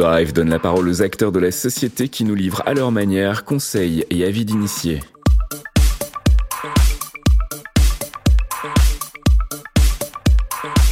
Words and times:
Drive 0.00 0.32
donne 0.32 0.48
la 0.48 0.58
parole 0.58 0.88
aux 0.88 1.02
acteurs 1.02 1.30
de 1.30 1.38
la 1.38 1.50
société 1.50 2.08
qui 2.08 2.24
nous 2.24 2.34
livrent 2.34 2.62
à 2.64 2.72
leur 2.72 2.90
manière 2.90 3.44
conseils 3.44 4.06
et 4.08 4.24
avis 4.24 4.46
d'initiés. 4.46 5.00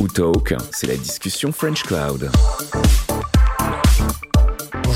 Ou 0.00 0.08
c'est 0.70 0.86
la 0.86 0.96
discussion 0.96 1.52
French 1.52 1.84
Cloud. 1.84 2.30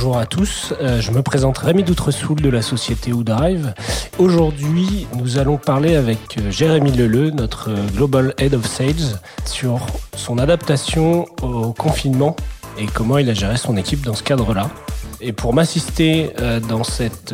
Bonjour 0.03 0.19
à 0.19 0.27
tous, 0.27 0.75
euh, 0.81 1.01
je 1.01 1.13
me 1.13 1.23
présente 1.23 1.59
Rémi 1.59 1.85
Doutresoul 1.85 2.41
de 2.41 2.49
la 2.49 2.61
société 2.61 3.13
Drive. 3.13 3.73
Aujourd'hui, 4.19 5.07
nous 5.15 5.39
allons 5.39 5.59
parler 5.59 5.95
avec 5.95 6.39
euh, 6.39 6.51
Jérémy 6.51 6.91
Leleu, 6.91 7.31
notre 7.31 7.71
euh, 7.71 7.87
Global 7.95 8.35
Head 8.37 8.55
of 8.55 8.67
Sales, 8.67 9.21
sur 9.45 9.87
son 10.17 10.39
adaptation 10.39 11.27
au 11.41 11.73
confinement 11.73 12.35
et 12.81 12.87
comment 12.87 13.17
il 13.19 13.31
a 13.31 13.35
géré 13.35 13.57
son 13.57 13.77
équipe 13.77 14.05
dans 14.05 14.15
ce 14.15 14.25
cadre-là. 14.25 14.71
Et 15.21 15.33
pour 15.33 15.55
m'assister 15.55 16.33
dans 16.69 16.83
cette 16.83 17.33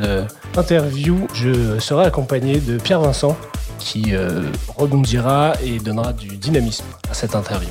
interview, 0.55 1.27
je 1.32 1.79
serai 1.79 2.05
accompagné 2.05 2.60
de 2.60 2.77
Pierre 2.77 3.01
Vincent 3.01 3.35
qui 3.79 4.12
rebondira 4.77 5.55
et 5.65 5.79
donnera 5.79 6.12
du 6.12 6.37
dynamisme 6.37 6.85
à 7.10 7.15
cette 7.15 7.35
interview. 7.35 7.71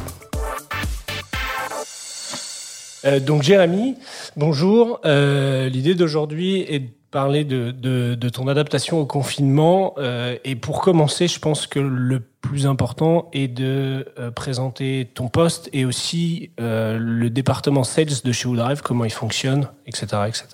Donc 3.26 3.44
Jérémy, 3.44 3.96
bonjour. 4.36 5.00
L'idée 5.04 5.96
d'aujourd'hui 5.96 6.62
est 6.62 6.80
de 6.80 6.90
parler 7.12 7.46
de, 7.46 7.72
de, 7.72 8.30
ton 8.30 8.48
adaptation 8.48 9.00
au 9.00 9.06
confinement. 9.06 9.96
et 10.44 10.56
pour 10.56 10.82
commencer, 10.82 11.28
je 11.28 11.40
pense 11.40 11.68
que 11.68 11.80
le 11.80 12.22
plus 12.48 12.66
important 12.66 13.30
est 13.34 13.48
de 13.48 14.06
euh, 14.20 14.32
présenter 14.32 15.10
ton 15.14 15.28
poste 15.28 15.70
et 15.74 15.86
aussi 15.86 16.52
euh, 16.60 16.98
le 16.98 17.30
département 17.30 17.84
sales 17.84 18.22
de 18.24 18.32
chez 18.32 18.48
Woodrive, 18.48 18.82
comment 18.82 19.04
il 19.04 19.12
fonctionne, 19.12 19.68
etc. 19.86 20.06
etc. 20.28 20.48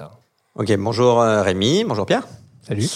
Ok, 0.56 0.76
bonjour 0.78 1.22
euh, 1.22 1.44
Rémi, 1.44 1.84
bonjour 1.84 2.06
Pierre. 2.06 2.28
Salut. 2.62 2.90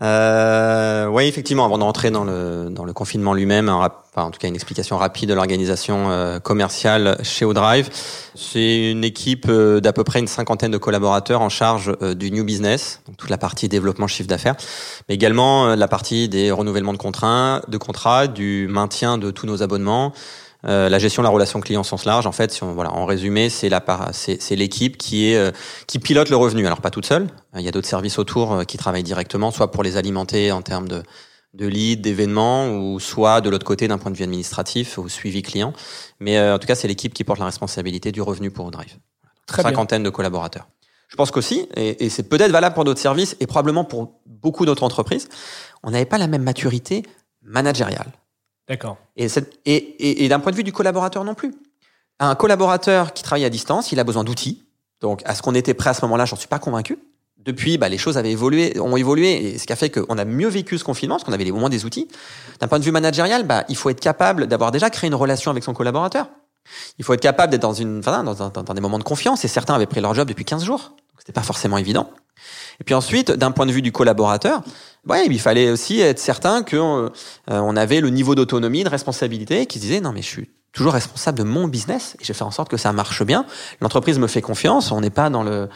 Euh, 0.00 1.06
oui, 1.06 1.24
effectivement, 1.26 1.64
avant 1.64 1.78
d'entrer 1.78 2.10
dans 2.10 2.24
le, 2.24 2.68
dans 2.70 2.84
le 2.84 2.92
confinement 2.92 3.34
lui-même, 3.34 3.68
enfin, 3.68 4.22
en 4.22 4.30
tout 4.30 4.38
cas 4.38 4.46
une 4.46 4.54
explication 4.54 4.96
rapide 4.96 5.28
de 5.28 5.34
l'organisation 5.34 6.10
euh, 6.10 6.38
commerciale 6.38 7.18
chez 7.22 7.44
Odrive. 7.44 7.88
C'est 8.36 8.92
une 8.92 9.02
équipe 9.02 9.46
euh, 9.48 9.80
d'à 9.80 9.92
peu 9.92 10.04
près 10.04 10.20
une 10.20 10.28
cinquantaine 10.28 10.70
de 10.70 10.78
collaborateurs 10.78 11.40
en 11.40 11.48
charge 11.48 11.92
euh, 12.02 12.14
du 12.14 12.30
new 12.30 12.44
business, 12.44 13.00
donc 13.06 13.16
toute 13.16 13.30
la 13.30 13.38
partie 13.38 13.68
développement 13.68 14.06
chiffre 14.06 14.28
d'affaires, 14.28 14.56
mais 15.08 15.16
également 15.16 15.74
la 15.74 15.88
partie 15.88 16.28
des 16.28 16.52
renouvellements 16.52 16.92
de 16.92 16.98
contrats, 16.98 17.62
de 17.66 17.78
contrats, 17.78 18.28
du 18.28 18.68
maintien 18.68 19.18
de 19.18 19.32
tous 19.32 19.46
nos 19.46 19.62
abonnements, 19.62 20.12
euh, 20.64 20.88
la 20.88 20.98
gestion 20.98 21.22
de 21.22 21.26
la 21.26 21.30
relation 21.30 21.60
client 21.60 21.82
au 21.82 21.84
sens 21.84 22.04
large, 22.04 22.26
en 22.26 22.32
fait, 22.32 22.50
si 22.50 22.64
on, 22.64 22.72
voilà, 22.72 22.92
en 22.92 23.06
résumé, 23.06 23.48
c'est 23.48 23.68
la 23.68 23.82
c'est 24.12 24.56
l'équipe 24.56 24.96
qui 24.96 25.30
est 25.30 25.36
euh, 25.36 25.52
qui 25.86 25.98
pilote 25.98 26.30
le 26.30 26.36
revenu. 26.36 26.66
Alors 26.66 26.80
pas 26.80 26.90
toute 26.90 27.06
seule, 27.06 27.28
il 27.54 27.62
y 27.62 27.68
a 27.68 27.70
d'autres 27.70 27.86
services 27.86 28.18
autour 28.18 28.52
euh, 28.52 28.64
qui 28.64 28.76
travaillent 28.76 29.04
directement, 29.04 29.50
soit 29.50 29.70
pour 29.70 29.82
les 29.82 29.96
alimenter 29.96 30.50
en 30.50 30.62
termes 30.62 30.88
de 30.88 31.02
de 31.54 31.66
leads, 31.66 32.02
d'événements, 32.02 32.68
ou 32.68 33.00
soit 33.00 33.40
de 33.40 33.48
l'autre 33.48 33.64
côté 33.64 33.88
d'un 33.88 33.98
point 33.98 34.10
de 34.10 34.16
vue 34.16 34.24
administratif 34.24 34.98
ou 34.98 35.08
suivi 35.08 35.42
client. 35.42 35.72
Mais 36.20 36.38
en 36.38 36.58
tout 36.58 36.66
cas, 36.66 36.74
c'est 36.74 36.88
l'équipe 36.88 37.14
qui 37.14 37.24
porte 37.24 37.38
la 37.38 37.46
responsabilité 37.46 38.12
du 38.12 38.20
revenu 38.20 38.50
pour 38.50 38.70
Drive. 38.70 38.98
Très 39.46 39.62
Cinquantaine 39.62 40.02
de 40.02 40.10
collaborateurs. 40.10 40.68
Je 41.08 41.16
pense 41.16 41.30
qu'aussi, 41.30 41.66
et, 41.74 42.04
et 42.04 42.10
c'est 42.10 42.24
peut-être 42.24 42.50
valable 42.50 42.74
pour 42.74 42.84
d'autres 42.84 43.00
services 43.00 43.34
et 43.40 43.46
probablement 43.46 43.84
pour 43.84 44.20
beaucoup 44.26 44.66
d'autres 44.66 44.82
entreprises, 44.82 45.30
on 45.82 45.90
n'avait 45.90 46.04
pas 46.04 46.18
la 46.18 46.26
même 46.26 46.42
maturité 46.42 47.02
managériale. 47.42 48.12
D'accord. 48.68 48.98
Et, 49.16 50.28
d'un 50.28 50.40
point 50.40 50.52
de 50.52 50.56
vue 50.56 50.64
du 50.64 50.72
collaborateur 50.72 51.24
non 51.24 51.34
plus. 51.34 51.54
Un 52.20 52.34
collaborateur 52.34 53.12
qui 53.12 53.22
travaille 53.22 53.44
à 53.44 53.50
distance, 53.50 53.92
il 53.92 54.00
a 54.00 54.04
besoin 54.04 54.24
d'outils. 54.24 54.64
Donc, 55.00 55.22
à 55.24 55.34
ce 55.34 55.42
qu'on 55.42 55.54
était 55.54 55.74
prêt 55.74 55.90
à 55.90 55.94
ce 55.94 56.02
moment-là, 56.02 56.24
j'en 56.24 56.36
suis 56.36 56.48
pas 56.48 56.58
convaincu. 56.58 56.98
Depuis, 57.38 57.78
bah, 57.78 57.88
les 57.88 57.98
choses 57.98 58.18
avaient 58.18 58.32
évolué, 58.32 58.78
ont 58.80 58.96
évolué, 58.96 59.54
et 59.54 59.58
ce 59.58 59.66
qui 59.66 59.72
a 59.72 59.76
fait 59.76 59.90
qu'on 59.90 60.18
a 60.18 60.24
mieux 60.24 60.48
vécu 60.48 60.76
ce 60.76 60.84
confinement, 60.84 61.14
parce 61.14 61.24
qu'on 61.24 61.32
avait 61.32 61.50
au 61.50 61.56
moins 61.56 61.70
des 61.70 61.84
outils. 61.84 62.08
D'un 62.60 62.66
point 62.66 62.80
de 62.80 62.84
vue 62.84 62.90
managérial, 62.90 63.46
bah, 63.46 63.64
il 63.68 63.76
faut 63.76 63.90
être 63.90 64.00
capable 64.00 64.48
d'avoir 64.48 64.72
déjà 64.72 64.90
créé 64.90 65.08
une 65.08 65.14
relation 65.14 65.50
avec 65.50 65.62
son 65.62 65.72
collaborateur. 65.72 66.28
Il 66.98 67.04
faut 67.04 67.14
être 67.14 67.22
capable 67.22 67.52
d'être 67.52 67.62
dans 67.62 67.72
une, 67.72 68.00
enfin, 68.00 68.24
dans, 68.24 68.34
dans, 68.34 68.50
dans, 68.50 68.74
des 68.74 68.80
moments 68.80 68.98
de 68.98 69.04
confiance, 69.04 69.44
et 69.44 69.48
certains 69.48 69.74
avaient 69.74 69.86
pris 69.86 70.00
leur 70.00 70.14
job 70.14 70.28
depuis 70.28 70.44
15 70.44 70.64
jours. 70.64 70.80
Donc, 70.80 71.20
c'était 71.20 71.32
pas 71.32 71.42
forcément 71.42 71.78
évident. 71.78 72.10
Et 72.80 72.84
puis 72.84 72.94
ensuite, 72.94 73.30
d'un 73.30 73.50
point 73.50 73.66
de 73.66 73.72
vue 73.72 73.82
du 73.82 73.92
collaborateur, 73.92 74.62
ouais, 75.06 75.26
il 75.26 75.40
fallait 75.40 75.70
aussi 75.70 76.00
être 76.00 76.18
certain 76.18 76.62
que 76.62 76.76
euh, 76.76 77.08
on 77.48 77.76
avait 77.76 78.00
le 78.00 78.10
niveau 78.10 78.34
d'autonomie, 78.34 78.84
de 78.84 78.88
responsabilité, 78.88 79.66
qui 79.66 79.78
se 79.78 79.84
disait 79.84 80.00
non 80.00 80.12
mais 80.12 80.22
je 80.22 80.28
suis 80.28 80.50
toujours 80.72 80.92
responsable 80.92 81.38
de 81.38 81.44
mon 81.44 81.66
business 81.68 82.16
et 82.20 82.24
je 82.24 82.28
vais 82.28 82.34
faire 82.36 82.46
en 82.46 82.52
sorte 82.52 82.68
que 82.68 82.76
ça 82.76 82.92
marche 82.92 83.22
bien. 83.24 83.44
L'entreprise 83.80 84.18
me 84.18 84.26
fait 84.26 84.42
confiance, 84.42 84.92
on 84.92 85.00
n'est 85.00 85.10
pas 85.10 85.30
dans 85.30 85.42
le 85.42 85.68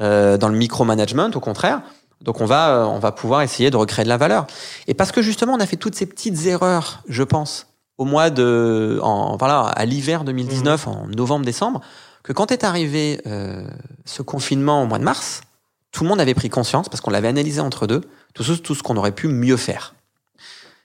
euh, 0.00 0.38
dans 0.38 0.48
le 0.48 0.56
micromanagement, 0.56 1.30
au 1.34 1.40
contraire. 1.40 1.82
Donc 2.22 2.40
on 2.40 2.46
va 2.46 2.70
euh, 2.70 2.84
on 2.84 2.98
va 2.98 3.12
pouvoir 3.12 3.42
essayer 3.42 3.70
de 3.70 3.76
recréer 3.76 4.04
de 4.04 4.08
la 4.08 4.16
valeur. 4.16 4.46
Et 4.86 4.94
parce 4.94 5.12
que 5.12 5.22
justement 5.22 5.54
on 5.54 5.60
a 5.60 5.66
fait 5.66 5.76
toutes 5.76 5.94
ces 5.94 6.06
petites 6.06 6.46
erreurs, 6.46 7.02
je 7.08 7.22
pense, 7.22 7.66
au 7.98 8.04
mois 8.04 8.30
de 8.30 8.98
en 9.02 9.36
voilà 9.36 9.60
à 9.60 9.84
l'hiver 9.84 10.24
2019, 10.24 10.86
mmh. 10.86 10.90
en 10.90 11.06
novembre-décembre, 11.08 11.80
que 12.22 12.32
quand 12.32 12.52
est 12.52 12.64
arrivé 12.64 13.20
euh, 13.26 13.66
ce 14.04 14.22
confinement 14.22 14.82
au 14.82 14.86
mois 14.86 14.98
de 14.98 15.04
mars, 15.04 15.42
tout 15.90 16.04
le 16.04 16.08
monde 16.08 16.20
avait 16.20 16.34
pris 16.34 16.48
conscience 16.48 16.88
parce 16.88 17.00
qu'on 17.00 17.10
l'avait 17.10 17.28
analysé 17.28 17.60
entre 17.60 17.86
deux 17.86 18.02
tout 18.34 18.44
ce, 18.44 18.52
tout 18.52 18.74
ce 18.74 18.82
qu'on 18.82 18.96
aurait 18.96 19.14
pu 19.14 19.28
mieux 19.28 19.56
faire. 19.56 19.94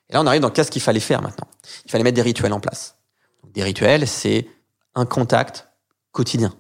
Et 0.09 0.13
là, 0.13 0.21
on 0.21 0.27
arrive 0.27 0.41
dans 0.41 0.49
qu'est-ce 0.49 0.71
qu'il 0.71 0.81
fallait 0.81 0.99
faire 0.99 1.21
maintenant. 1.21 1.47
Il 1.85 1.91
fallait 1.91 2.03
mettre 2.03 2.15
des 2.15 2.21
rituels 2.21 2.53
en 2.53 2.59
place. 2.59 2.95
des 3.53 3.63
rituels, 3.63 4.07
c'est 4.07 4.47
un 4.95 5.05
contact 5.05 5.67
quotidien. 6.11 6.53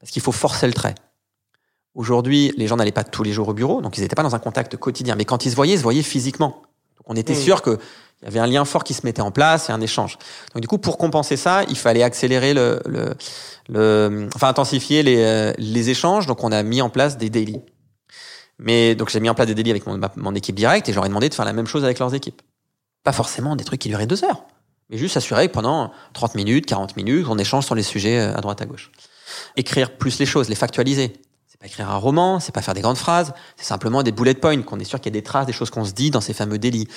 Parce 0.00 0.10
qu'il 0.10 0.22
faut 0.22 0.32
forcer 0.32 0.66
le 0.66 0.72
trait. 0.72 0.94
Aujourd'hui, 1.94 2.52
les 2.56 2.66
gens 2.66 2.76
n'allaient 2.76 2.92
pas 2.92 3.04
tous 3.04 3.22
les 3.22 3.32
jours 3.32 3.48
au 3.48 3.54
bureau, 3.54 3.80
donc 3.80 3.96
ils 3.96 4.00
n'étaient 4.00 4.16
pas 4.16 4.22
dans 4.22 4.34
un 4.34 4.40
contact 4.40 4.76
quotidien. 4.76 5.14
Mais 5.14 5.24
quand 5.24 5.46
ils 5.46 5.50
se 5.50 5.56
voyaient, 5.56 5.74
ils 5.74 5.78
se 5.78 5.82
voyaient 5.82 6.02
physiquement. 6.02 6.62
Donc 6.96 7.06
on 7.06 7.14
était 7.14 7.34
mmh. 7.34 7.36
sûr 7.36 7.62
qu'il 7.62 7.78
y 8.22 8.26
avait 8.26 8.40
un 8.40 8.46
lien 8.46 8.64
fort 8.64 8.82
qui 8.82 8.94
se 8.94 9.02
mettait 9.04 9.22
en 9.22 9.30
place 9.30 9.68
et 9.68 9.72
un 9.72 9.80
échange. 9.80 10.18
Donc 10.52 10.60
du 10.60 10.68
coup, 10.68 10.78
pour 10.78 10.98
compenser 10.98 11.36
ça, 11.36 11.62
il 11.68 11.76
fallait 11.76 12.02
accélérer 12.02 12.52
le, 12.52 12.80
le, 12.86 13.14
le 13.68 14.28
enfin 14.34 14.48
intensifier 14.48 15.02
les, 15.02 15.22
euh, 15.22 15.52
les 15.58 15.90
échanges. 15.90 16.26
Donc 16.26 16.42
on 16.42 16.50
a 16.50 16.62
mis 16.64 16.82
en 16.82 16.90
place 16.90 17.16
des 17.16 17.30
daily. 17.30 17.60
Mais 18.58 18.94
donc 18.94 19.10
j'ai 19.10 19.20
mis 19.20 19.28
en 19.28 19.34
place 19.34 19.48
des 19.48 19.54
délits 19.54 19.70
avec 19.70 19.86
mon, 19.86 20.00
mon 20.16 20.34
équipe 20.34 20.54
directe 20.54 20.88
et 20.88 20.92
j'aurais 20.92 21.08
demandé 21.08 21.28
de 21.28 21.34
faire 21.34 21.44
la 21.44 21.52
même 21.52 21.66
chose 21.66 21.84
avec 21.84 21.98
leurs 21.98 22.14
équipes. 22.14 22.42
Pas 23.02 23.12
forcément 23.12 23.56
des 23.56 23.64
trucs 23.64 23.80
qui 23.80 23.88
duraient 23.88 24.06
deux 24.06 24.24
heures, 24.24 24.44
mais 24.90 24.98
juste 24.98 25.14
s'assurer 25.14 25.48
que 25.48 25.52
pendant 25.52 25.92
30 26.12 26.34
minutes, 26.34 26.66
40 26.66 26.96
minutes, 26.96 27.26
on 27.28 27.38
échange 27.38 27.64
sur 27.64 27.74
les 27.74 27.82
sujets 27.82 28.18
euh, 28.20 28.36
à 28.36 28.40
droite 28.40 28.62
à 28.62 28.66
gauche. 28.66 28.90
Écrire 29.56 29.96
plus 29.96 30.18
les 30.18 30.26
choses, 30.26 30.48
les 30.48 30.54
factualiser. 30.54 31.12
C'est 31.46 31.60
pas 31.60 31.66
écrire 31.66 31.90
un 31.90 31.96
roman, 31.96 32.40
c'est 32.40 32.52
pas 32.52 32.62
faire 32.62 32.74
des 32.74 32.80
grandes 32.80 32.96
phrases, 32.96 33.32
c'est 33.56 33.64
simplement 33.64 34.02
des 34.02 34.12
bullet 34.12 34.34
points, 34.34 34.62
qu'on 34.62 34.78
est 34.78 34.84
sûr 34.84 35.00
qu'il 35.00 35.12
y 35.12 35.16
a 35.16 35.18
des 35.20 35.22
traces 35.22 35.46
des 35.46 35.52
choses 35.52 35.70
qu'on 35.70 35.84
se 35.84 35.92
dit 35.92 36.10
dans 36.10 36.20
ces 36.20 36.34
fameux 36.34 36.58
délits, 36.58 36.88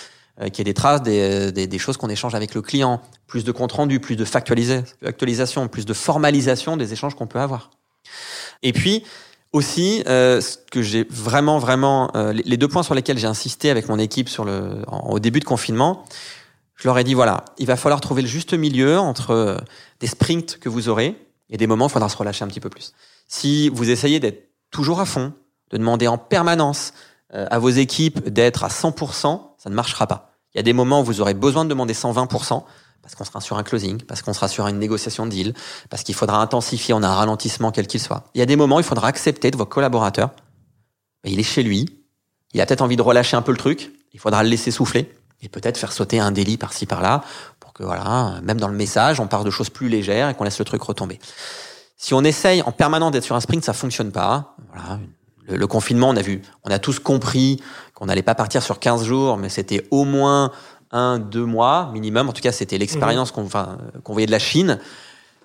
euh, 0.41 0.50
qu'il 0.50 0.59
y 0.59 0.62
a 0.62 0.72
des 0.72 0.73
traces 0.73 1.01
des, 1.01 1.19
euh, 1.19 1.51
des, 1.51 1.67
des, 1.67 1.79
choses 1.79 1.97
qu'on 1.97 2.09
échange 2.09 2.35
avec 2.35 2.53
le 2.53 2.62
client, 2.62 3.01
plus 3.28 3.44
de 3.44 3.51
compte 3.51 3.72
rendu, 3.72 4.00
plus 4.00 4.16
de 4.16 4.25
factualisation, 4.25 5.67
plus 5.67 5.85
de 5.85 5.94
formalisation 5.94 6.78
des 6.78 6.94
échanges 6.94 7.16
qu'on 7.16 7.28
peut 7.28 7.40
avoir. 7.40 7.72
Et 8.63 8.73
puis, 8.73 9.03
aussi, 9.53 10.03
euh, 10.08 10.41
ce 10.41 10.58
que 10.58 10.81
j'ai 10.81 11.06
vraiment, 11.09 11.58
vraiment, 11.59 12.12
euh, 12.16 12.34
les 12.34 12.58
deux 12.58 12.68
points 12.68 12.84
sur 12.84 12.94
lesquels 12.94 13.18
j'ai 13.18 13.28
insisté 13.28 13.69
avec 13.69 13.88
mon 13.90 13.97
équipe 14.00 14.30
sur 14.30 14.46
le, 14.46 14.81
au 14.88 15.19
début 15.19 15.40
de 15.40 15.46
confinement, 15.46 16.06
je 16.75 16.88
leur 16.88 16.97
ai 16.97 17.03
dit 17.03 17.13
voilà, 17.13 17.46
il 17.58 17.66
va 17.66 17.75
falloir 17.75 18.02
trouver 18.02 18.22
le 18.22 18.28
juste 18.28 18.53
milieu 18.53 19.00
entre 19.00 19.31
euh, 19.31 19.58
des 20.00 20.08
sprints 20.08 20.59
que 20.59 20.69
vous 20.69 20.90
aurez 20.90 21.16
et 21.50 21.58
des 21.58 21.66
moments 21.66 21.85
où 21.85 21.88
il 21.88 21.91
faudra 21.91 22.09
se 22.09 22.18
relâcher 22.18 22.44
un 22.44 22.47
petit 22.47 22.59
peu 22.59 22.69
plus. 22.69 22.94
Si 23.28 23.69
vous 23.69 23.90
essayez 23.90 24.19
d'être 24.19 24.50
toujours 24.69 25.00
à 25.00 25.06
fond, 25.06 25.34
de 25.72 25.78
demander 25.78 26.08
en 26.08 26.18
permanence 26.18 26.94
à 27.34 27.59
vos 27.59 27.69
équipes 27.69 28.29
d'être 28.29 28.64
à 28.64 28.69
100%, 28.69 29.41
ça 29.58 29.69
ne 29.69 29.75
marchera 29.75 30.08
pas. 30.08 30.31
Il 30.53 30.58
y 30.58 30.59
a 30.62 30.64
des 30.64 30.72
moments 30.74 31.02
où 31.02 31.03
vous 31.03 31.19
aurez 31.19 31.34
besoin 31.34 31.66
de 31.66 31.69
demander 31.69 31.94
120%, 31.94 32.64
parce 33.07 33.16
qu'on 33.16 33.23
sera 33.23 33.40
sur 33.40 33.57
un 33.57 33.63
closing, 33.63 34.01
parce 34.01 34.22
qu'on 34.22 34.34
sera 34.34 34.50
sur 34.50 34.68
une 34.68 34.79
négociation 34.79 35.25
de 35.25 35.31
deal, 35.31 35.53
parce 35.90 36.03
qu'il 36.03 36.13
faudra 36.13 36.41
intensifier, 36.41 36.93
on 36.93 37.03
a 37.03 37.08
un 37.08 37.16
ralentissement 37.16 37.72
quel 37.72 37.87
qu'il 37.87 38.02
soit. 38.02 38.26
Il 38.35 38.40
y 38.40 38.41
a 38.41 38.46
des 38.46 38.58
moments 38.58 38.79
il 38.79 38.85
faudra 38.85 39.08
accepter 39.08 39.49
de 39.49 39.55
vos 39.55 39.66
collaborateurs. 39.66 40.31
Ben, 41.23 41.31
il 41.31 41.40
est 41.40 41.43
chez 41.43 41.64
lui, 41.64 41.85
il 42.53 42.59
a 42.59 42.66
peut-être 42.66 42.81
envie 42.81 42.97
de 42.97 43.02
relâcher 43.02 43.37
un 43.37 43.41
peu 43.41 43.52
le 43.52 43.58
truc, 43.58 43.93
il 44.11 44.20
faudra 44.20 44.43
le 44.43 44.49
laisser 44.49 44.72
souffler 44.72 45.09
et 45.41 45.47
peut-être 45.47 45.78
faire 45.78 45.93
sauter 45.93 46.20
un 46.20 46.31
délit 46.31 46.58
par-ci 46.58 46.85
par-là 46.85 47.23
pour 47.61 47.72
que 47.72 47.84
voilà, 47.84 48.41
même 48.43 48.59
dans 48.59 48.67
le 48.67 48.76
message, 48.76 49.22
on 49.22 49.28
parle 49.28 49.46
de 49.46 49.52
choses 49.52 49.70
plus 49.70 49.87
légères 49.87 50.28
et 50.28 50.34
qu'on 50.34 50.43
laisse 50.43 50.59
le 50.59 50.66
truc 50.66 50.81
retomber. 50.81 51.17
Si 51.96 52.14
on 52.14 52.26
essaye 52.26 52.61
en 52.61 52.73
permanence 52.73 53.11
d'être 53.11 53.23
sur 53.23 53.37
un 53.37 53.40
sprint, 53.40 53.64
ça 53.64 53.73
fonctionne 53.73 54.11
pas. 54.11 54.55
Voilà, 54.73 54.99
le, 55.47 55.55
le, 55.55 55.67
confinement, 55.67 56.09
on 56.09 56.16
a 56.17 56.22
vu, 56.22 56.41
on 56.66 56.72
a 56.72 56.78
tous 56.78 56.99
compris 56.99 57.61
qu'on 57.93 58.08
n'allait 58.08 58.22
pas 58.22 58.35
partir 58.35 58.61
sur 58.61 58.79
15 58.79 59.05
jours, 59.05 59.37
mais 59.37 59.47
c'était 59.47 59.87
au 59.91 60.03
moins 60.03 60.52
un, 60.91 61.19
deux 61.19 61.45
mois 61.45 61.89
minimum. 61.93 62.29
En 62.29 62.34
tout 62.34 62.41
cas, 62.41 62.51
c'était 62.51 62.78
l'expérience 62.78 63.31
qu'on 63.31 63.45
enfin, 63.45 63.78
qu'on 64.03 64.13
voyait 64.13 64.25
de 64.25 64.31
la 64.31 64.39
Chine. 64.39 64.79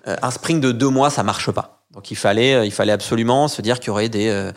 Euh, 0.07 0.15
un 0.21 0.31
sprint 0.31 0.61
de 0.61 0.71
deux 0.71 0.89
mois, 0.89 1.09
ça 1.09 1.23
marche 1.23 1.51
pas. 1.51 1.83
Donc 1.91 2.11
il 2.11 2.15
fallait, 2.15 2.55
euh, 2.55 2.65
il 2.65 2.71
fallait 2.71 2.91
absolument 2.91 3.47
se 3.47 3.61
dire 3.61 3.79
qu'il 3.79 3.87
y 3.87 3.91
aurait 3.91 4.09
des, 4.09 4.29
euh, 4.29 4.51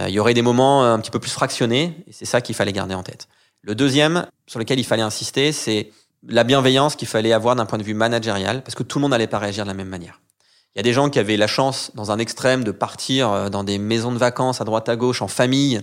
il 0.00 0.10
y 0.10 0.18
aurait 0.18 0.34
des 0.34 0.42
moments 0.42 0.84
un 0.84 0.98
petit 1.00 1.10
peu 1.10 1.18
plus 1.18 1.30
fractionnés. 1.30 2.04
Et 2.06 2.12
c'est 2.12 2.26
ça 2.26 2.40
qu'il 2.40 2.54
fallait 2.54 2.72
garder 2.72 2.94
en 2.94 3.02
tête. 3.02 3.28
Le 3.62 3.74
deuxième, 3.74 4.26
sur 4.46 4.58
lequel 4.58 4.78
il 4.78 4.84
fallait 4.84 5.02
insister, 5.02 5.52
c'est 5.52 5.90
la 6.28 6.44
bienveillance 6.44 6.96
qu'il 6.96 7.08
fallait 7.08 7.32
avoir 7.32 7.56
d'un 7.56 7.66
point 7.66 7.78
de 7.78 7.82
vue 7.82 7.94
managérial, 7.94 8.62
parce 8.62 8.74
que 8.74 8.82
tout 8.82 8.98
le 8.98 9.02
monde 9.02 9.12
n'allait 9.12 9.26
pas 9.26 9.38
réagir 9.38 9.64
de 9.64 9.68
la 9.68 9.74
même 9.74 9.88
manière. 9.88 10.20
Il 10.76 10.80
y 10.80 10.80
a 10.80 10.82
des 10.82 10.92
gens 10.92 11.08
qui 11.08 11.18
avaient 11.18 11.38
la 11.38 11.46
chance, 11.46 11.90
dans 11.94 12.10
un 12.10 12.18
extrême, 12.18 12.62
de 12.62 12.70
partir 12.70 13.32
euh, 13.32 13.48
dans 13.48 13.64
des 13.64 13.78
maisons 13.78 14.12
de 14.12 14.18
vacances 14.18 14.60
à 14.60 14.64
droite 14.64 14.90
à 14.90 14.96
gauche 14.96 15.22
en 15.22 15.26
famille, 15.26 15.80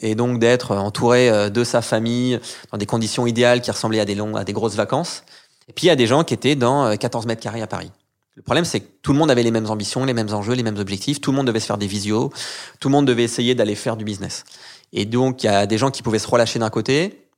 et 0.00 0.16
donc 0.16 0.40
d'être 0.40 0.74
entouré 0.74 1.30
euh, 1.30 1.48
de 1.48 1.62
sa 1.62 1.80
famille 1.80 2.40
dans 2.72 2.76
des 2.76 2.86
conditions 2.86 3.24
idéales 3.24 3.60
qui 3.60 3.70
ressemblaient 3.70 4.00
à 4.00 4.04
des 4.04 4.16
longs, 4.16 4.34
à 4.34 4.42
des 4.42 4.52
grosses 4.52 4.74
vacances. 4.74 5.22
Et 5.68 5.72
puis 5.72 5.86
il 5.86 5.90
y 5.90 5.92
a 5.92 5.96
des 5.96 6.08
gens 6.08 6.24
qui 6.24 6.34
étaient 6.34 6.56
dans 6.56 6.96
14 6.96 7.24
mètres 7.26 7.40
carrés 7.40 7.62
à 7.62 7.68
Paris. 7.68 7.92
Le 8.34 8.42
problème, 8.42 8.64
c'est 8.64 8.80
que 8.80 8.88
tout 9.02 9.12
le 9.12 9.18
monde 9.20 9.30
avait 9.30 9.44
les 9.44 9.52
mêmes 9.52 9.70
ambitions, 9.70 10.04
les 10.04 10.12
mêmes 10.12 10.34
enjeux, 10.34 10.54
les 10.54 10.64
mêmes 10.64 10.78
objectifs. 10.78 11.20
Tout 11.20 11.30
le 11.30 11.36
monde 11.36 11.46
devait 11.46 11.60
se 11.60 11.66
faire 11.66 11.78
des 11.78 11.86
visios. 11.86 12.32
Tout 12.80 12.88
le 12.88 12.92
monde 12.92 13.06
devait 13.06 13.22
essayer 13.22 13.54
d'aller 13.54 13.76
faire 13.76 13.96
du 13.96 14.04
business. 14.04 14.44
Et 14.92 15.04
donc, 15.04 15.44
il 15.44 15.46
y 15.46 15.50
a 15.50 15.66
des 15.66 15.78
gens 15.78 15.92
qui 15.92 16.02
pouvaient 16.02 16.18
se 16.18 16.26
relâcher 16.26 16.58
d'un 16.58 16.70
côté, 16.70 17.28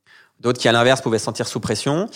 d'autres 0.41 0.59
qui, 0.59 0.69
à 0.69 0.73
l'inverse, 0.73 1.03
pouvaient 1.03 1.19
se 1.19 1.25
sentir 1.25 1.47
sous 1.47 1.61
pression 1.61 2.09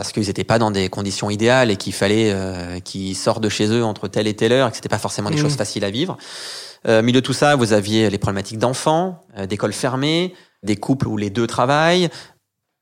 parce 0.00 0.12
qu'ils 0.12 0.28
n'étaient 0.28 0.44
pas 0.44 0.58
dans 0.58 0.70
des 0.70 0.88
conditions 0.88 1.28
idéales 1.28 1.70
et 1.70 1.76
qu'il 1.76 1.92
fallait 1.92 2.32
euh, 2.32 2.80
qu'ils 2.80 3.14
sortent 3.14 3.42
de 3.42 3.50
chez 3.50 3.66
eux 3.66 3.84
entre 3.84 4.08
telle 4.08 4.26
et 4.28 4.32
telle 4.32 4.50
heure 4.50 4.66
et 4.66 4.70
que 4.70 4.76
c'était 4.76 4.88
pas 4.88 4.96
forcément 4.96 5.28
des 5.28 5.36
mmh. 5.36 5.40
choses 5.40 5.56
faciles 5.56 5.84
à 5.84 5.90
vivre. 5.90 6.16
Euh, 6.88 7.02
milieu 7.02 7.20
de 7.20 7.26
tout 7.26 7.34
ça, 7.34 7.54
vous 7.54 7.74
aviez 7.74 8.08
les 8.08 8.16
problématiques 8.16 8.56
d'enfants, 8.56 9.20
euh, 9.36 9.44
d'écoles 9.44 9.74
fermées, 9.74 10.32
des 10.62 10.76
couples 10.76 11.06
où 11.06 11.18
les 11.18 11.28
deux 11.28 11.46
travaillent. 11.46 12.08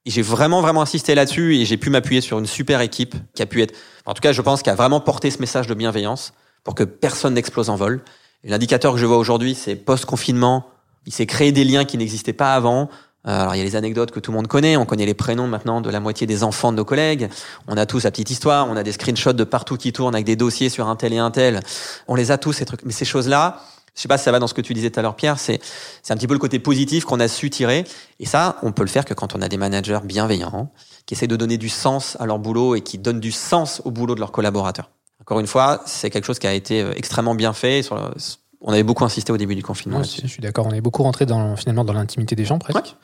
J'ai 0.06 0.22
vraiment 0.22 0.60
vraiment 0.60 0.82
insisté 0.82 1.16
là-dessus 1.16 1.56
et 1.56 1.64
j'ai 1.64 1.76
pu 1.76 1.90
m'appuyer 1.90 2.20
sur 2.20 2.38
une 2.38 2.46
super 2.46 2.80
équipe 2.82 3.16
qui 3.34 3.42
a 3.42 3.46
pu 3.46 3.62
être, 3.62 3.74
en 4.06 4.14
tout 4.14 4.22
cas, 4.22 4.30
je 4.30 4.40
pense, 4.40 4.62
qui 4.62 4.70
a 4.70 4.76
vraiment 4.76 5.00
porté 5.00 5.32
ce 5.32 5.40
message 5.40 5.66
de 5.66 5.74
bienveillance 5.74 6.34
pour 6.62 6.76
que 6.76 6.84
personne 6.84 7.34
n'explose 7.34 7.68
en 7.68 7.74
vol. 7.74 8.04
L'indicateur 8.44 8.92
que 8.92 9.00
je 9.00 9.06
vois 9.06 9.18
aujourd'hui, 9.18 9.56
c'est 9.56 9.74
post-confinement. 9.74 10.68
Il 11.04 11.12
s'est 11.12 11.26
créé 11.26 11.50
des 11.50 11.64
liens 11.64 11.84
qui 11.84 11.98
n'existaient 11.98 12.32
pas 12.32 12.54
avant. 12.54 12.88
Euh, 13.28 13.42
alors 13.42 13.54
il 13.54 13.58
y 13.58 13.60
a 13.60 13.64
les 13.64 13.76
anecdotes 13.76 14.10
que 14.10 14.20
tout 14.20 14.30
le 14.30 14.36
monde 14.36 14.46
connaît, 14.46 14.76
on 14.76 14.86
connaît 14.86 15.04
les 15.04 15.14
prénoms 15.14 15.46
maintenant 15.46 15.80
de 15.80 15.90
la 15.90 16.00
moitié 16.00 16.26
des 16.26 16.44
enfants 16.44 16.72
de 16.72 16.78
nos 16.78 16.84
collègues, 16.84 17.28
on 17.66 17.76
a 17.76 17.84
tous 17.84 18.04
la 18.04 18.10
petite 18.10 18.30
histoire, 18.30 18.69
on 18.69 18.76
a 18.76 18.82
des 18.82 18.92
screenshots 18.92 19.34
de 19.34 19.44
partout 19.44 19.76
qui 19.76 19.92
tournent 19.92 20.14
avec 20.14 20.25
des 20.25 20.36
dossiers 20.36 20.70
sur 20.70 20.88
un 20.88 20.96
tel 20.96 21.12
et 21.12 21.19
un 21.19 21.30
tel, 21.30 21.60
on 22.06 22.14
les 22.14 22.30
a 22.30 22.38
tous 22.38 22.54
ces 22.54 22.64
trucs. 22.64 22.84
Mais 22.84 22.92
ces 22.92 23.04
choses-là, 23.04 23.60
je 23.94 24.00
sais 24.00 24.08
pas 24.08 24.16
si 24.16 24.25
ça 24.25 24.32
va 24.32 24.38
dans 24.38 24.46
ce 24.46 24.54
que 24.54 24.62
tu 24.62 24.72
disais 24.72 24.90
tout 24.90 24.98
à 24.98 25.02
l'heure 25.02 25.16
Pierre, 25.16 25.38
c'est 25.38 25.60
c'est 26.02 26.12
un 26.14 26.16
petit 26.16 26.26
peu 26.26 26.32
le 26.32 26.38
côté 26.38 26.58
positif 26.58 27.04
qu'on 27.04 27.20
a 27.20 27.28
su 27.28 27.50
tirer 27.50 27.84
et 28.19 28.26
ça 28.26 28.56
on 28.62 28.72
peut 28.72 28.82
le 28.82 28.88
faire 28.88 29.04
que 29.04 29.14
quand 29.14 29.34
on 29.34 29.42
a 29.42 29.48
des 29.48 29.58
managers 29.58 30.00
bienveillants 30.04 30.70
qui 31.04 31.14
essaient 31.14 31.26
de 31.26 31.36
donner 31.36 31.58
du 31.58 31.69
sens 31.69 32.16
à 32.20 32.26
leur 32.26 32.38
boulot 32.38 32.76
et 32.76 32.80
qui 32.80 32.96
donnent 32.96 33.20
du 33.20 33.32
sens 33.32 33.82
au 33.84 33.90
boulot 33.90 34.14
de 34.14 34.20
leurs 34.20 34.32
collaborateurs. 34.32 34.90
Encore 35.20 35.40
une 35.40 35.46
fois, 35.46 35.82
c'est 35.84 36.08
quelque 36.08 36.25
chose 36.25 36.38
qui 36.38 36.46
a 36.46 36.54
été 36.54 36.80
euh, 36.80 36.92
extrêmement 36.96 37.34
bien 37.34 37.52
fait 37.52 37.82
sur 37.82 38.12
on 38.60 38.72
avait 38.72 38.82
beaucoup 38.82 39.04
insisté 39.04 39.32
au 39.32 39.36
début 39.36 39.54
du 39.54 39.62
confinement. 39.62 40.02
je 40.02 40.26
suis 40.26 40.42
d'accord. 40.42 40.66
On 40.66 40.72
est 40.72 40.80
beaucoup 40.80 41.02
rentré 41.02 41.26
dans, 41.26 41.56
finalement 41.56 41.84
dans 41.84 41.92
l'intimité 41.92 42.34
des 42.34 42.44
gens 42.44 42.58
presque. 42.58 42.96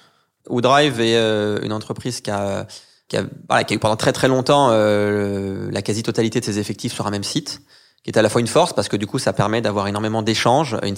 Woodrive 0.49 1.01
est 1.01 1.17
euh, 1.17 1.61
une 1.63 1.73
entreprise 1.73 2.21
qui 2.21 2.31
a, 2.31 2.67
qui 3.09 3.17
a, 3.17 3.25
voilà, 3.49 3.65
qui 3.65 3.75
a 3.75 3.77
eu 3.77 3.79
pendant 3.79 3.97
très 3.97 4.13
très 4.13 4.29
longtemps 4.29 4.69
euh, 4.71 5.69
la 5.71 5.83
quasi-totalité 5.83 6.41
de 6.41 6.45
ses 6.45 6.59
effectifs 6.59 6.93
sur 6.93 7.07
un 7.07 7.11
même 7.11 7.25
site, 7.25 7.63
qui 8.03 8.11
est 8.11 8.19
à 8.19 8.23
la 8.23 8.29
fois 8.29 8.41
une 8.41 8.47
force 8.47 8.73
parce 8.73 8.89
que 8.89 8.97
du 8.97 9.07
coup 9.07 9.19
ça 9.19 9.33
permet 9.33 9.61
d'avoir 9.61 9.89
énormément 9.89 10.23
d'échanges, 10.23 10.77
une, 10.83 10.97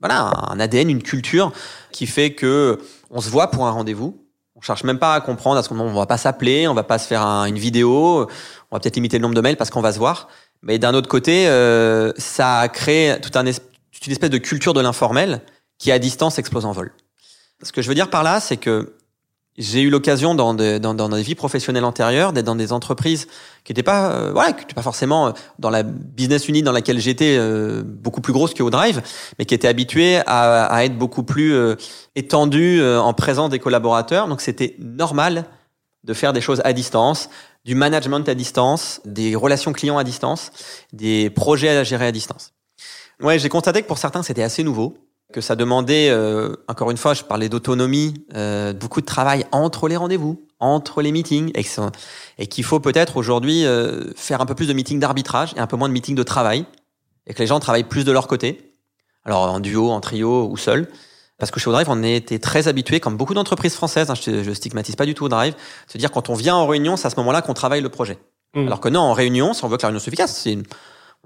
voilà, 0.00 0.32
un 0.48 0.60
ADN, 0.60 0.90
une 0.90 1.02
culture 1.02 1.52
qui 1.92 2.06
fait 2.06 2.32
que 2.32 2.78
on 3.10 3.20
se 3.20 3.28
voit 3.28 3.50
pour 3.50 3.66
un 3.66 3.70
rendez-vous. 3.70 4.24
On 4.56 4.60
cherche 4.62 4.84
même 4.84 4.98
pas 4.98 5.14
à 5.14 5.20
comprendre 5.20 5.58
à 5.58 5.62
ce 5.62 5.72
moment 5.72 5.88
on 5.90 5.94
va 5.94 6.06
pas 6.06 6.18
s'appeler, 6.18 6.68
on 6.68 6.74
va 6.74 6.82
pas 6.82 6.98
se 6.98 7.06
faire 7.06 7.22
une 7.22 7.58
vidéo, 7.58 8.26
on 8.70 8.76
va 8.76 8.80
peut-être 8.80 8.96
limiter 8.96 9.18
le 9.18 9.22
nombre 9.22 9.34
de 9.34 9.40
mails 9.40 9.56
parce 9.56 9.70
qu'on 9.70 9.80
va 9.80 9.92
se 9.92 9.98
voir. 9.98 10.28
Mais 10.62 10.78
d'un 10.78 10.92
autre 10.92 11.08
côté, 11.08 11.48
euh, 11.48 12.12
ça 12.18 12.58
a 12.58 12.68
créé 12.68 13.18
tout 13.20 13.30
un 13.38 13.44
toute 14.00 14.06
une 14.06 14.12
espèce 14.12 14.30
de 14.30 14.38
culture 14.38 14.74
de 14.74 14.80
l'informel 14.80 15.40
qui 15.78 15.90
à 15.90 15.98
distance 15.98 16.38
explose 16.38 16.64
en 16.64 16.72
vol. 16.72 16.92
Ce 17.62 17.72
que 17.72 17.82
je 17.82 17.88
veux 17.88 17.94
dire 17.94 18.10
par 18.10 18.22
là, 18.22 18.40
c'est 18.40 18.56
que 18.56 18.94
j'ai 19.58 19.82
eu 19.82 19.90
l'occasion 19.90 20.34
dans, 20.34 20.54
dans, 20.54 20.94
dans 20.94 21.08
des 21.08 21.22
vies 21.22 21.34
professionnelles 21.34 21.84
antérieures 21.84 22.32
d'être 22.32 22.46
dans 22.46 22.56
des 22.56 22.72
entreprises 22.72 23.26
qui 23.64 23.72
n'étaient 23.72 23.82
pas, 23.82 24.12
euh, 24.12 24.30
voilà, 24.32 24.52
qui 24.52 24.72
pas 24.74 24.80
forcément 24.80 25.26
euh, 25.26 25.32
dans 25.58 25.68
la 25.68 25.82
business 25.82 26.48
unit 26.48 26.62
dans 26.62 26.72
laquelle 26.72 26.98
j'étais 26.98 27.36
euh, 27.36 27.82
beaucoup 27.84 28.22
plus 28.22 28.32
grosse 28.32 28.54
que 28.54 28.62
au 28.62 28.70
Drive, 28.70 29.02
mais 29.38 29.44
qui 29.44 29.54
étaient 29.54 29.68
habituées 29.68 30.18
à, 30.26 30.64
à 30.64 30.84
être 30.84 30.96
beaucoup 30.96 31.24
plus 31.24 31.52
euh, 31.52 31.74
étendues 32.14 32.82
en 32.82 33.12
présence 33.12 33.50
des 33.50 33.58
collaborateurs. 33.58 34.28
Donc 34.28 34.40
c'était 34.40 34.76
normal 34.78 35.44
de 36.04 36.14
faire 36.14 36.32
des 36.32 36.40
choses 36.40 36.62
à 36.64 36.72
distance, 36.72 37.28
du 37.66 37.74
management 37.74 38.26
à 38.26 38.34
distance, 38.34 39.02
des 39.04 39.34
relations 39.34 39.74
clients 39.74 39.98
à 39.98 40.04
distance, 40.04 40.52
des 40.94 41.28
projets 41.28 41.76
à 41.76 41.84
gérer 41.84 42.06
à 42.06 42.12
distance. 42.12 42.52
Ouais, 43.20 43.38
j'ai 43.38 43.50
constaté 43.50 43.82
que 43.82 43.88
pour 43.88 43.98
certains 43.98 44.22
c'était 44.22 44.44
assez 44.44 44.62
nouveau 44.62 44.96
que 45.32 45.40
ça 45.40 45.56
demandait, 45.56 46.08
euh, 46.10 46.54
encore 46.68 46.90
une 46.90 46.96
fois, 46.96 47.14
je 47.14 47.22
parlais 47.22 47.48
d'autonomie, 47.48 48.14
euh, 48.34 48.72
beaucoup 48.72 49.00
de 49.00 49.06
travail 49.06 49.44
entre 49.52 49.88
les 49.88 49.96
rendez-vous, 49.96 50.42
entre 50.58 51.02
les 51.02 51.12
meetings, 51.12 51.52
et, 52.38 52.46
qu'il 52.46 52.64
faut 52.64 52.80
peut-être 52.80 53.16
aujourd'hui 53.16 53.64
euh, 53.64 54.12
faire 54.16 54.40
un 54.40 54.46
peu 54.46 54.54
plus 54.54 54.66
de 54.66 54.72
meetings 54.72 55.00
d'arbitrage 55.00 55.54
et 55.56 55.60
un 55.60 55.66
peu 55.66 55.76
moins 55.76 55.88
de 55.88 55.94
meetings 55.94 56.16
de 56.16 56.22
travail, 56.22 56.64
et 57.26 57.34
que 57.34 57.38
les 57.38 57.46
gens 57.46 57.60
travaillent 57.60 57.84
plus 57.84 58.04
de 58.04 58.12
leur 58.12 58.26
côté, 58.26 58.74
alors 59.24 59.42
en 59.42 59.60
duo, 59.60 59.90
en 59.90 60.00
trio 60.00 60.48
ou 60.50 60.56
seul. 60.56 60.88
Parce 61.38 61.50
que 61.50 61.58
chez 61.58 61.70
Drive, 61.70 61.86
on 61.88 62.02
était 62.02 62.38
très 62.38 62.68
habitué, 62.68 63.00
comme 63.00 63.16
beaucoup 63.16 63.32
d'entreprises 63.32 63.74
françaises, 63.74 64.10
hein, 64.10 64.14
je, 64.14 64.42
je 64.42 64.52
stigmatise 64.52 64.96
pas 64.96 65.06
du 65.06 65.14
tout 65.14 65.28
Drive, 65.28 65.54
se 65.86 65.96
dire 65.96 66.10
quand 66.10 66.28
on 66.28 66.34
vient 66.34 66.54
en 66.54 66.66
réunion, 66.66 66.96
c'est 66.96 67.06
à 67.06 67.10
ce 67.10 67.16
moment-là 67.16 67.40
qu'on 67.40 67.54
travaille 67.54 67.80
le 67.80 67.88
projet. 67.88 68.18
Mmh. 68.54 68.66
Alors 68.66 68.80
que 68.80 68.88
non, 68.88 69.00
en 69.00 69.12
réunion, 69.12 69.54
si 69.54 69.64
on 69.64 69.68
veut 69.68 69.76
que 69.76 69.82
la 69.82 69.88
réunion 69.88 70.00
soit 70.00 70.08
efficace, 70.08 70.36
c'est 70.36 70.58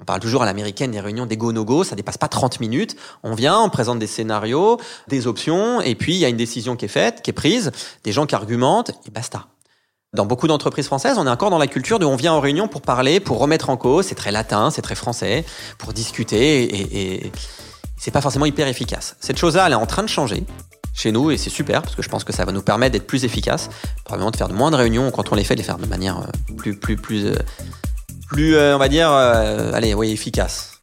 on 0.01 0.05
parle 0.05 0.21
toujours 0.21 0.43
à 0.43 0.47
l'américaine 0.47 0.91
des 0.91 1.01
réunions 1.01 1.27
des 1.27 1.37
go-no-go, 1.37 1.85
ça 1.85 1.95
dépasse 1.95 2.19
pas 2.19 2.29
30 2.29 2.61
minutes. 2.61 2.97
On 3.23 3.35
vient, 3.35 3.61
on 3.61 3.71
présente 3.71 3.99
des 3.99 4.07
scénarios, 4.07 4.79
des 5.09 5.27
options, 5.27 5.81
et 5.81 5.95
puis 5.95 6.15
il 6.15 6.19
y 6.19 6.25
a 6.25 6.29
une 6.29 6.37
décision 6.37 6.75
qui 6.75 6.87
est 6.87 6.89
faite, 6.89 7.23
qui 7.23 7.31
est 7.31 7.35
prise, 7.35 7.71
des 8.03 8.13
gens 8.13 8.27
qui 8.27 8.35
argumentent, 8.35 8.91
et 9.07 9.11
basta. 9.11 9.47
Dans 10.13 10.27
beaucoup 10.27 10.47
d'entreprises 10.49 10.87
françaises, 10.87 11.17
on 11.19 11.27
est 11.27 11.31
encore 11.31 11.51
dans 11.51 11.59
la 11.59 11.67
culture 11.67 11.99
de 11.99 12.07
on 12.07 12.17
vient 12.17 12.33
en 12.33 12.41
réunion 12.41 12.69
pour 12.69 12.83
parler, 12.83 13.21
pour 13.21 13.39
remettre 13.39 13.71
en 13.71 13.77
cause, 13.77 14.07
c'est 14.07 14.15
très 14.15 14.33
latin, 14.33 14.71
c'est 14.71 14.83
très 14.83 14.95
français, 14.95 15.45
pour 15.79 15.93
discuter, 15.93 17.23
et, 17.25 17.33
c'est 17.97 18.11
pas 18.11 18.21
forcément 18.21 18.47
hyper 18.47 18.67
efficace. 18.67 19.17
Cette 19.21 19.39
chose-là, 19.39 19.67
elle 19.67 19.73
est 19.73 19.77
en 19.77 19.87
train 19.87 20.03
de 20.03 20.09
changer 20.09 20.45
chez 20.93 21.11
nous 21.11 21.31
et 21.31 21.37
c'est 21.37 21.51
super 21.51 21.83
parce 21.83 21.95
que 21.95 22.03
je 22.03 22.09
pense 22.09 22.23
que 22.23 22.33
ça 22.33 22.45
va 22.45 22.53
nous 22.53 22.63
permettre 22.63 22.93
d'être 22.93 23.07
plus 23.07 23.25
efficace, 23.25 23.71
probablement 24.05 24.31
de 24.31 24.37
faire 24.37 24.49
de 24.49 24.53
moins 24.53 24.71
de 24.71 24.77
réunions 24.77 25.11
quand 25.11 25.33
on 25.33 25.35
les 25.35 25.45
fait, 25.45 25.55
de 25.55 25.61
les 25.61 25.65
faire 25.65 25.79
de 25.79 25.87
manière 25.87 26.19
euh, 26.19 26.55
plus 26.57 26.79
plus 26.79 26.97
plus 26.97 27.27
euh, 27.27 27.35
plus, 28.35 28.57
euh, 28.57 28.75
on 28.75 28.79
va 28.79 28.89
dire, 28.89 29.11
euh, 29.13 29.73
allez, 29.73 29.95
oui, 29.95 30.13
efficace. 30.13 30.74